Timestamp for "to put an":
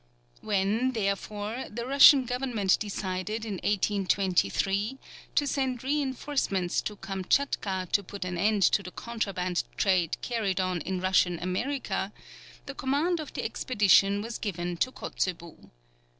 7.91-8.35